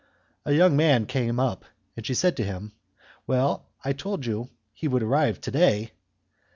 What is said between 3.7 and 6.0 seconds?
I told you he would arrive to day?"